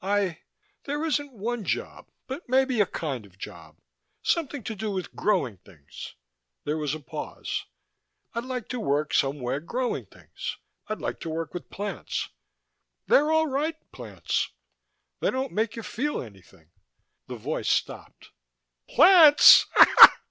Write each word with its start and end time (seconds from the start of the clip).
"I 0.00 0.38
there 0.84 1.04
isn't 1.04 1.34
one 1.34 1.64
job, 1.66 2.08
but 2.26 2.48
maybe 2.48 2.80
a 2.80 2.86
kind 2.86 3.26
of 3.26 3.36
job. 3.36 3.76
Something 4.22 4.62
to 4.64 4.74
do 4.74 4.90
with 4.90 5.14
growing 5.14 5.58
things." 5.58 6.14
There 6.64 6.78
was 6.78 6.94
a 6.94 6.98
pause. 7.00 7.66
"I'd 8.32 8.44
like 8.46 8.68
to 8.70 8.80
work 8.80 9.12
somewhere 9.12 9.60
growing 9.60 10.06
things. 10.06 10.56
I'd 10.88 11.00
like 11.00 11.20
to 11.20 11.28
work 11.28 11.52
with 11.52 11.68
plants. 11.68 12.30
They're 13.06 13.30
all 13.30 13.48
right, 13.48 13.76
plants. 13.92 14.52
They 15.20 15.30
don't 15.30 15.52
make 15.52 15.76
you 15.76 15.82
feel 15.82 16.22
anything." 16.22 16.70
The 17.26 17.36
voice 17.36 17.68
stopped. 17.68 18.30
"Plants?" 18.88 19.66